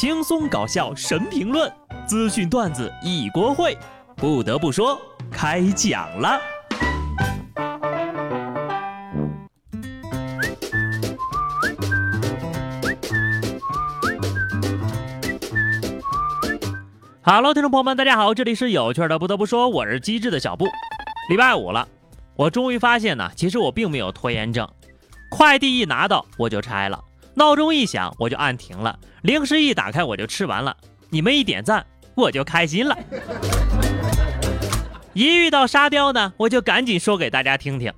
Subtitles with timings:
[0.00, 1.68] 轻松搞笑神评论，
[2.06, 3.76] 资讯段子一锅烩。
[4.14, 4.96] 不得不说，
[5.28, 6.40] 开讲了。
[17.22, 19.18] Hello，听众朋友们，大家好，这里是有趣的。
[19.18, 20.64] 不得不说，我是机智的小布。
[21.28, 21.88] 礼拜五了，
[22.36, 24.68] 我终于发现呢，其实我并没有拖延症。
[25.28, 27.02] 快递一拿到我就拆了，
[27.38, 30.76] 闹钟一响我就按停了，零食一打开我就吃完了。
[31.08, 32.98] 你们一点赞我就开心了。
[35.12, 37.92] 一遇到沙雕呢，我就赶紧说给大家听听。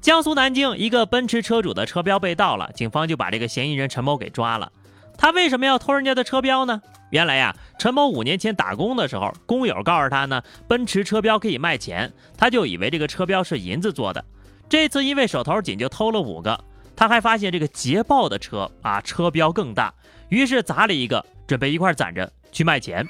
[0.00, 4.72] 江苏南京一个奔驰车主的车标被盗了，警方就把这个嫌疑人陈某给抓了。
[5.18, 6.80] 他为什么要偷人家的车标呢？
[7.10, 14.24] 原来呀，陈某五年前打工的时候，工友告诉他呢，奔驰车标可以卖钱，他就以为这个车标是银子做的。
[14.70, 16.58] 这次因为手头紧，就偷了五个。
[17.00, 19.94] 他还发现这个捷豹的车啊，车标更大，
[20.28, 23.08] 于是砸了一个，准备一块攒着去卖钱。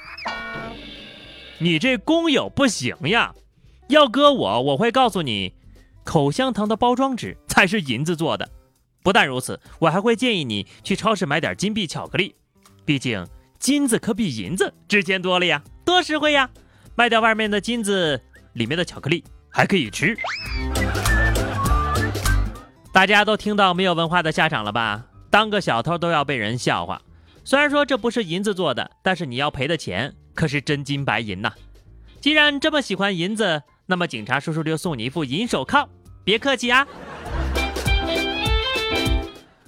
[1.57, 3.35] 你这工友不行呀！
[3.89, 5.53] 要搁我，我会告诉你，
[6.05, 8.49] 口香糖的包装纸才是银子做的。
[9.03, 12.33] 不但如此，我还会建议你去超市买点金币巧克力，
[12.85, 13.27] 毕竟
[13.59, 16.49] 金子可比银子值钱多了呀，多实惠呀！
[16.95, 20.17] 卖掉外面的金子，里面的巧克力还可以吃。
[22.91, 25.05] 大家都听到没有文化的下场了吧？
[25.29, 27.01] 当个小偷都要被人笑话。
[27.45, 31.53] 虽然说这不是银子做的，但是你要赔的钱可是真金白银呐。
[32.19, 35.87] 既然这么喜欢银子，那么警察叔叔就送你一副银手铐。
[36.25, 36.85] 别客气啊。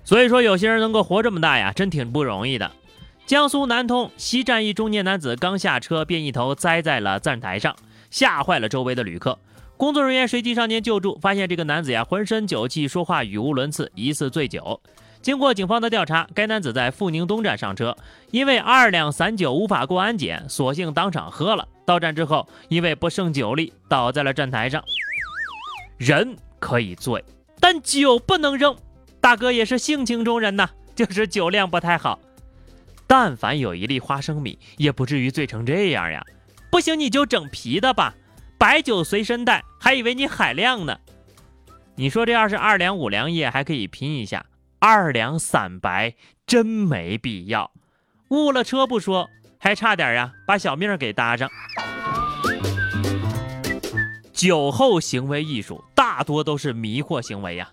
[0.03, 2.69] 所以说，有些人能够活这么大呀，真挺不容易的。
[3.25, 7.73] 江苏南通西站一中年男子刚下车，便一头栽在了站台上，
[8.11, 9.39] 吓坏了周围的旅客。
[9.77, 14.81] 工作人员随即上前救助，发现这个男子呀浑身酒气，说话语无伦次，疑似醉酒。
[15.21, 17.95] 经过警方的调查，该男子在阜宁东站上车，
[18.31, 21.67] 因为二两散酒无法过安检，索性当场喝了。
[21.85, 24.83] 到站之后，因为不胜酒力，倒在了站台上。
[25.97, 27.23] 人可以醉，
[27.59, 28.75] 但酒不能扔。
[29.19, 32.19] 大哥也是性情中人呐，就是酒量不太好。
[33.07, 36.21] 但凡有一粒花生米，也不至于醉成这样呀。
[36.69, 38.13] 不行，你就整啤的吧。
[38.63, 40.97] 白酒随身带，还以为你海量呢。
[41.95, 44.45] 你说这要是二两五粮液还可以拼一下，
[44.79, 46.13] 二两散白
[46.47, 47.69] 真没必要。
[48.29, 49.29] 误了车不说，
[49.59, 51.49] 还差点呀把小命给搭上。
[54.31, 57.69] 酒后行为艺术大多都是迷惑行为呀。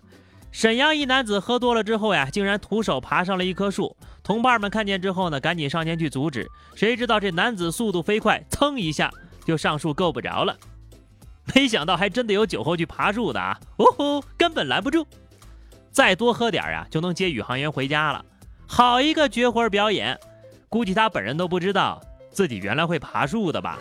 [0.51, 3.95] 沈阳一男子喝多了之后呀，竟然徒手爬上了一棵树。
[4.21, 6.45] 同伴们看见之后呢，赶紧上前去阻止。
[6.75, 9.09] 谁知道这男子速度飞快，噌一下
[9.45, 10.53] 就上树够不着了。
[11.53, 13.59] 没想到还真的有酒后去爬树的啊！
[13.77, 15.05] 哦吼，根本拦不住。
[15.91, 18.23] 再多喝点啊，就能接宇航员回家了。
[18.67, 20.17] 好一个绝活表演！
[20.69, 23.77] 估计他本人都不知道自己原来会爬树的吧？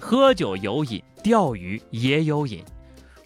[0.00, 2.64] 喝酒有瘾，钓鱼也有瘾。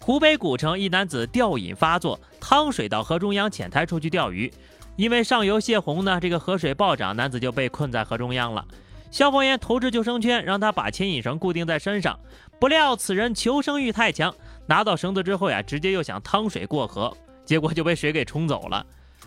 [0.01, 4.51] 湖北古城一男子钓瘾发作，趟水到河中央浅滩处去钓鱼。
[4.97, 8.65] 因为上游泄洪呢，这个河水暴涨，男子就被困在河中央了。
[9.11, 12.17] 消防员投掷救生圈，让他把牵引绳固定在身上。
[12.59, 14.33] 不料此人求生欲太强，
[14.65, 18.85] 拿到绳子之后呀，直接又想趟水过河，结果就被水给冲走了。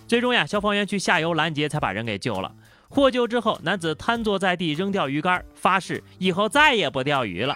[0.08, 2.50] 最终呀，消防员去下游拦截，才把人给救了。
[2.88, 7.54] 获救之后，男子瘫坐在地扔钓鱼竿，发誓以后再也不钓鱼了。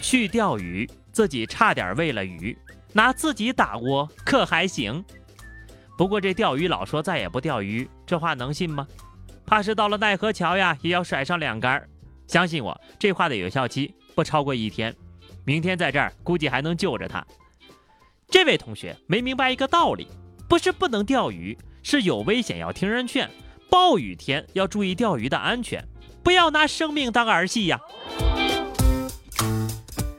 [0.00, 2.56] 去钓鱼，自己差点喂了鱼，
[2.94, 5.04] 拿自己打窝可还行？
[5.98, 8.86] 不过这钓鱼佬说再也不钓鱼，这话能信吗？
[9.48, 11.82] 怕是到了奈何桥呀，也要甩上两杆。
[12.26, 14.94] 相信我，这话的有效期不超过一天。
[15.42, 17.26] 明天在这儿估计还能救着他。
[18.28, 20.06] 这位同学没明白一个道理，
[20.46, 23.26] 不是不能钓鱼，是有危险要听人劝。
[23.70, 25.82] 暴雨天要注意钓鱼的安全，
[26.22, 27.80] 不要拿生命当儿戏呀。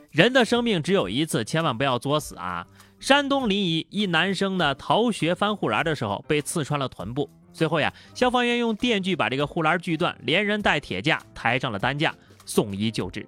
[0.10, 2.66] 人的生命只有一次，千万不要作死啊！
[3.00, 7.30] 山东临沂一男生呢，逃学翻护栏的时候被刺穿了臀部。
[7.52, 12.14] 随后呀，消防员用电锯把这个护栏锯断，连人带铁架抬上了担架，
[12.46, 13.28] 送医救治。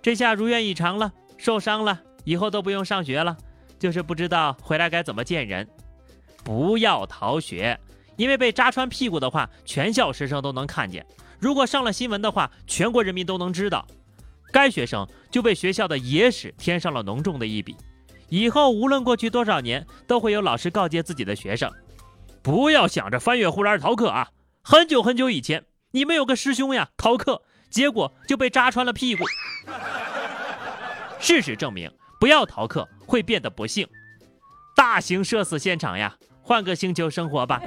[0.00, 3.36] 这下如愿以偿了，受伤了，以后都不用上学了，
[3.78, 5.68] 就是不知道回来该怎么见人。
[6.44, 7.78] 不要逃学，
[8.16, 11.02] 因为被扎穿屁股的话，全校师生都能看见；
[11.38, 13.86] 如果上了新闻的话，全国人民都能知道。
[14.50, 17.76] 该学生就被学校的野史添上了浓重的一笔。
[18.30, 21.70] 以后无论过去多少年，都会有老师告诫自己的学生。
[22.42, 24.30] 不要想着翻越护栏逃课啊！
[24.62, 29.24] 很久很久以前，你们有个师兄呀，逃课，结果就被扎穿了屁股。
[31.18, 31.90] 事实证明，
[32.20, 33.86] 不要逃课会变得不幸。
[34.76, 37.60] 大型社死现场呀，换个星球生活吧。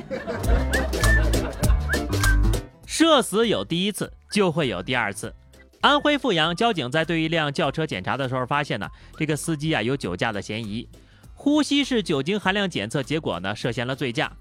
[2.86, 5.34] 社死有第一次，就会有第二次。
[5.82, 10.88] 安徽阜阳交警在对一辆轿车检查的时候，发现呢，这个司机啊有酒驾的嫌疑，
[11.34, 14.32] 呼吸式酒精含量检测结果呢涉嫌了醉驾。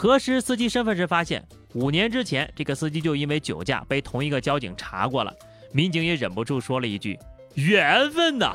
[0.00, 5.34] 核实司机身份时发现，五年之前这个司机就因为酒驾被同一个交警查过了。
[5.72, 7.18] 民警也忍不住说了一句
[7.58, 8.54] ：“缘分呐，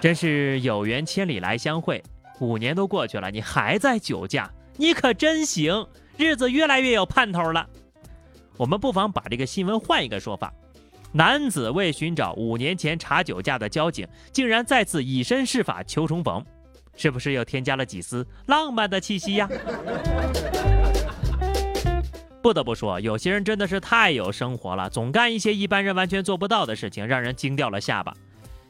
[0.00, 2.02] 真是有缘千里来相会。”
[2.40, 7.64] 五年都过去了，你还在酒驾，你可真行，日子越来越有盼头了。
[8.56, 10.52] 我们不妨把这个新闻换一个说法。
[11.12, 16.44] 男子为寻找五年前查酒驾的交警，竟然再次以身试法求重逢，
[16.96, 19.48] 是不是又添加了几丝浪漫的气息呀？
[22.42, 28.12] 不得不说，有些人真的是太有生活了，总干一些一般人完全做不到的事情，让人惊掉了下巴。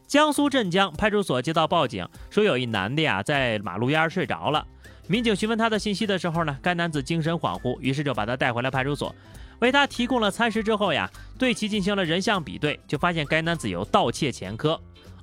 [0.06, 4.66] 江苏镇江派出所接到报警，说有一男的呀在马路边睡着了。
[5.06, 9.14] 民警询问他的信息的时候呢，该男子精神恍惚，于是就把他带回了派出所。
[9.60, 14.78] 为他提供了餐食之后呀，对其进行了人像比对，就发现该男子有盗窃前科。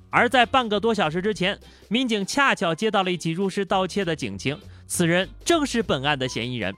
[0.10, 6.74] 而在半个多小时之前，民警恰巧接到了一起入室盗窃的警情，此人正是本案的嫌疑人。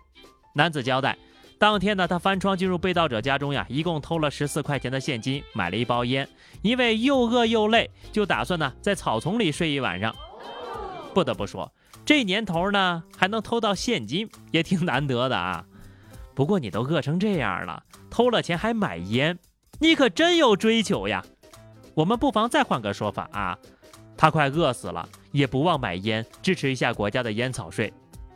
[0.54, 1.18] 男子交代，
[1.58, 6.28] 当天呢，他翻窗进入被盗者家中呀，一共偷了十四块钱的现金，买了一包烟。
[6.62, 10.14] 因为又饿又累，就打算呢在草丛里睡一晚上。
[11.14, 11.72] 不得不说，
[12.06, 15.66] 这年头呢还能偷到现金，也挺难得的啊。
[16.36, 19.40] 不过你都饿成这样了，偷了钱还买烟，
[19.80, 21.24] 你可真有追求呀！
[21.94, 23.58] 我们不妨再换个说法啊，
[24.16, 27.94] 他快饿死了，也不忘买烟，支持一下国家的烟草税，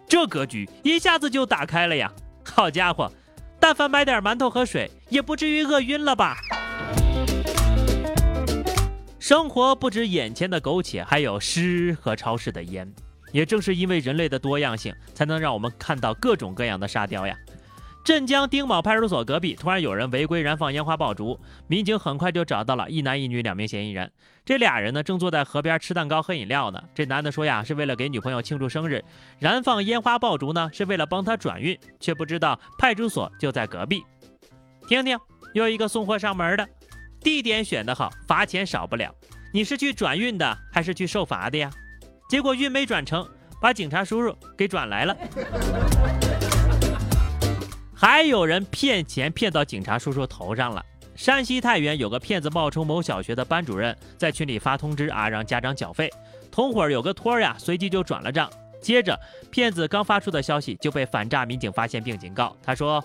[0.08, 2.12] 这格局一下子就打开了呀！
[2.44, 3.12] 好家伙，
[3.60, 6.36] 但凡买点馒头和水，也不至于饿晕了吧？
[9.18, 12.92] 生活不止眼前的苟且，还有诗和超市的烟。
[13.32, 17.36] 也正是因为人类的多样性，才能让我们看到各种各样的沙雕呀。
[18.06, 24.12] 镇江丁卯派出所隔壁突然有人违规燃放烟花爆竹，民警很快就找到了一男一女两名嫌疑人。
[24.46, 26.80] 这俩人呢正坐在河边吃蛋糕喝饮料呢。
[26.94, 29.04] 这男的说呀是为了给女朋友庆祝生日，
[29.40, 34.04] 燃放烟花爆竹呢是为了帮她转运，却不知道派出所就在隔壁。
[34.88, 35.18] 听听，
[35.56, 36.70] 又一个送货上门的，
[37.22, 39.12] 地点选得好，罚钱少不了。
[39.52, 41.72] 你是去转运的还是去受罚的呀？
[42.30, 43.28] 结果运没转成，
[43.60, 45.18] 把警察叔叔给转来了。
[47.96, 50.86] 还有人骗钱骗到警察叔叔头上了。
[51.16, 56.12] 山西太原有个骗子冒充某小学的班主任，在群里发通知啊，让家长缴费。
[56.52, 58.52] 同伙儿有个托儿呀，随即就转了账。
[58.82, 59.18] 接着，
[59.50, 62.56] 骗子刚发出的消息就被反诈民警发现并警告。
[62.62, 63.04] 他说：“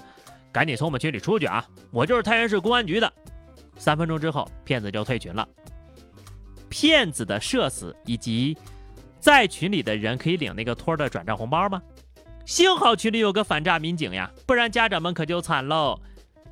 [0.50, 1.64] 赶紧从我们群里出去啊！
[1.92, 3.10] 我就是太原市公安局的。”
[3.78, 5.48] 三分钟之后，骗子就退群了。
[6.68, 8.58] 骗子的社死以及
[9.20, 11.80] 在群里的人可以领那个托儿的转账红包吗？
[12.50, 15.96] 幸好群里有个反诈民警呀，不然家长们可就惨喽。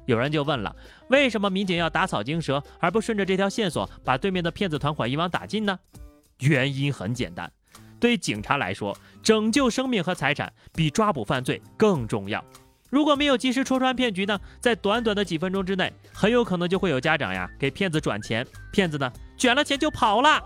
[0.06, 0.76] 有人就问了，
[1.08, 5.76] 为什么民警要打草惊蛇，而不顺着这条线索把对面的骗子团伙一网打尽呢？
[6.38, 7.50] 原因很简单，
[7.98, 12.44] 对警察来说，拯救生命和财产比抓捕犯罪更重要。
[12.90, 20.40] 如果没有及时戳穿骗局呢，在短短的几分钟之内，很有可能就会有家长呀给骗子转钱，骗子呢卷了钱就跑了。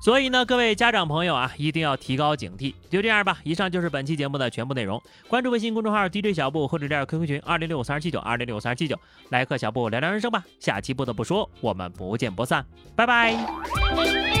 [0.00, 2.74] 所以呢，各位家长朋友啊，一定要提高警惕。
[2.88, 5.02] 就这样吧，以上就是本期节目的全部内容。
[5.28, 8.98] 关注微信公众号 DJ 小布或者加入 QQ 群二零六五三二七九二零六五三二七九，
[9.30, 10.44] 来和小布聊聊人生吧。
[10.60, 14.37] 下期不得不说，我们不见不散，拜拜。